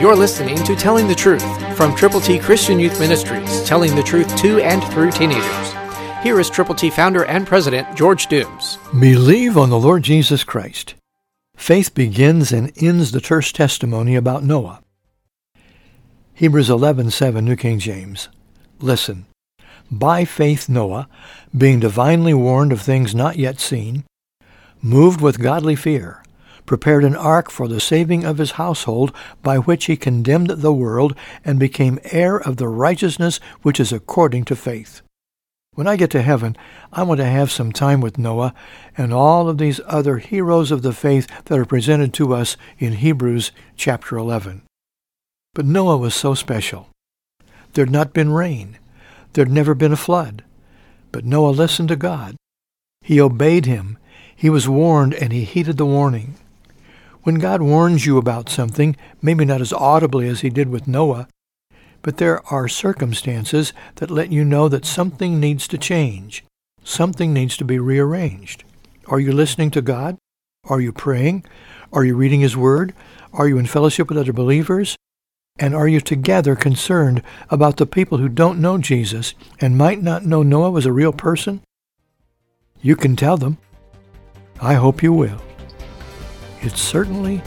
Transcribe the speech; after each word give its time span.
You're 0.00 0.14
listening 0.14 0.56
to 0.62 0.76
Telling 0.76 1.08
the 1.08 1.14
Truth 1.16 1.76
from 1.76 1.92
Triple 1.96 2.20
T 2.20 2.38
Christian 2.38 2.78
Youth 2.78 3.00
Ministries, 3.00 3.64
telling 3.64 3.96
the 3.96 4.02
truth 4.04 4.36
to 4.36 4.60
and 4.60 4.80
through 4.92 5.10
teenagers. 5.10 5.72
Here 6.22 6.38
is 6.38 6.48
Triple 6.48 6.76
T 6.76 6.88
founder 6.88 7.24
and 7.24 7.44
president 7.44 7.96
George 7.96 8.28
Dooms. 8.28 8.78
Believe 8.92 9.58
on 9.58 9.70
the 9.70 9.78
Lord 9.78 10.04
Jesus 10.04 10.44
Christ. 10.44 10.94
Faith 11.56 11.94
begins 11.94 12.52
and 12.52 12.72
ends 12.80 13.10
the 13.10 13.20
terse 13.20 13.50
testimony 13.50 14.14
about 14.14 14.44
Noah. 14.44 14.82
Hebrews 16.32 16.70
11:7 16.70 17.44
New 17.44 17.56
King 17.56 17.80
James. 17.80 18.28
Listen. 18.78 19.26
By 19.90 20.24
faith 20.24 20.68
Noah, 20.68 21.08
being 21.56 21.80
divinely 21.80 22.34
warned 22.34 22.70
of 22.70 22.80
things 22.80 23.16
not 23.16 23.36
yet 23.36 23.58
seen, 23.58 24.04
moved 24.80 25.20
with 25.20 25.42
godly 25.42 25.74
fear, 25.74 26.22
prepared 26.68 27.02
an 27.02 27.16
ark 27.16 27.50
for 27.50 27.66
the 27.66 27.80
saving 27.80 28.24
of 28.24 28.38
his 28.38 28.52
household, 28.52 29.10
by 29.42 29.58
which 29.58 29.86
he 29.86 29.96
condemned 29.96 30.50
the 30.50 30.72
world 30.72 31.16
and 31.44 31.58
became 31.58 31.98
heir 32.04 32.36
of 32.36 32.58
the 32.58 32.68
righteousness 32.68 33.40
which 33.62 33.80
is 33.80 33.92
according 33.92 34.44
to 34.44 34.54
faith. 34.54 35.00
When 35.74 35.86
I 35.86 35.96
get 35.96 36.10
to 36.10 36.22
heaven, 36.22 36.56
I 36.92 37.04
want 37.04 37.18
to 37.18 37.24
have 37.24 37.50
some 37.50 37.72
time 37.72 38.00
with 38.00 38.18
Noah 38.18 38.52
and 38.96 39.12
all 39.12 39.48
of 39.48 39.58
these 39.58 39.80
other 39.86 40.18
heroes 40.18 40.70
of 40.70 40.82
the 40.82 40.92
faith 40.92 41.26
that 41.46 41.58
are 41.58 41.64
presented 41.64 42.12
to 42.14 42.34
us 42.34 42.56
in 42.78 42.94
Hebrews 42.94 43.50
chapter 43.76 44.18
11. 44.18 44.62
But 45.54 45.64
Noah 45.64 45.96
was 45.96 46.14
so 46.14 46.34
special. 46.34 46.88
There'd 47.72 47.90
not 47.90 48.12
been 48.12 48.30
rain. 48.30 48.78
There'd 49.32 49.50
never 49.50 49.74
been 49.74 49.92
a 49.92 49.96
flood. 49.96 50.44
But 51.12 51.24
Noah 51.24 51.50
listened 51.50 51.88
to 51.88 51.96
God. 51.96 52.36
He 53.00 53.20
obeyed 53.20 53.64
him. 53.64 53.98
He 54.36 54.50
was 54.50 54.68
warned 54.68 55.14
and 55.14 55.32
he 55.32 55.44
heeded 55.44 55.78
the 55.78 55.86
warning. 55.86 56.34
When 57.28 57.40
God 57.40 57.60
warns 57.60 58.06
you 58.06 58.16
about 58.16 58.48
something, 58.48 58.96
maybe 59.20 59.44
not 59.44 59.60
as 59.60 59.74
audibly 59.74 60.26
as 60.28 60.40
he 60.40 60.48
did 60.48 60.70
with 60.70 60.88
Noah, 60.88 61.28
but 62.00 62.16
there 62.16 62.40
are 62.50 62.68
circumstances 62.68 63.74
that 63.96 64.10
let 64.10 64.32
you 64.32 64.46
know 64.46 64.66
that 64.70 64.86
something 64.86 65.38
needs 65.38 65.68
to 65.68 65.76
change. 65.76 66.42
Something 66.82 67.34
needs 67.34 67.58
to 67.58 67.66
be 67.66 67.78
rearranged. 67.78 68.64
Are 69.08 69.20
you 69.20 69.32
listening 69.32 69.70
to 69.72 69.82
God? 69.82 70.16
Are 70.70 70.80
you 70.80 70.90
praying? 70.90 71.44
Are 71.92 72.02
you 72.02 72.16
reading 72.16 72.40
His 72.40 72.56
Word? 72.56 72.94
Are 73.34 73.46
you 73.46 73.58
in 73.58 73.66
fellowship 73.66 74.08
with 74.08 74.16
other 74.16 74.32
believers? 74.32 74.96
And 75.58 75.74
are 75.74 75.86
you 75.86 76.00
together 76.00 76.56
concerned 76.56 77.22
about 77.50 77.76
the 77.76 77.84
people 77.84 78.16
who 78.16 78.30
don't 78.30 78.58
know 78.58 78.78
Jesus 78.78 79.34
and 79.60 79.76
might 79.76 80.02
not 80.02 80.24
know 80.24 80.42
Noah 80.42 80.70
was 80.70 80.86
a 80.86 80.92
real 80.92 81.12
person? 81.12 81.60
You 82.80 82.96
can 82.96 83.16
tell 83.16 83.36
them. 83.36 83.58
I 84.62 84.76
hope 84.76 85.02
you 85.02 85.12
will. 85.12 85.42
It's 86.60 86.80
certainly 86.80 87.40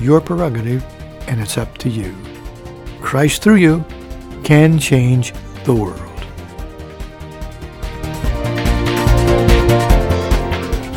your 0.00 0.20
prerogative, 0.20 0.84
and 1.26 1.40
it's 1.40 1.58
up 1.58 1.76
to 1.78 1.88
you. 1.88 2.14
Christ 3.00 3.42
through 3.42 3.56
you 3.56 3.84
can 4.44 4.78
change 4.78 5.32
the 5.64 5.74
world. 5.74 6.04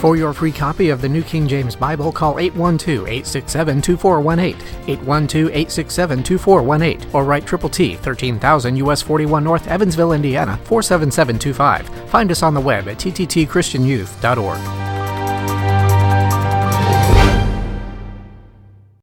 For 0.02 0.18
your 0.18 0.34
free 0.34 0.52
copy 0.52 0.90
of 0.90 1.00
the 1.00 1.08
New 1.08 1.22
King 1.22 1.48
James 1.48 1.76
Bible, 1.76 2.12
call 2.12 2.34
812-867-2418, 2.36 4.56
812-867-2418, 4.88 7.14
or 7.14 7.24
write 7.24 7.46
Triple 7.46 7.70
T, 7.70 7.96
13,000 7.98 8.78
US 8.78 9.04
41 9.04 9.44
North, 9.44 9.68
Evansville, 9.68 10.14
Indiana, 10.14 10.58
47725. 10.64 12.10
Find 12.10 12.32
us 12.32 12.42
on 12.42 12.56
the 12.56 12.62
web 12.62 12.88
at 12.88 12.98
tttchristianyouth.org. 12.98 14.91